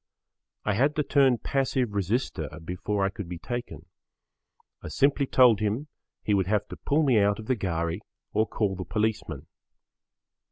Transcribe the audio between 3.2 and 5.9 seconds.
be taken. I simply told him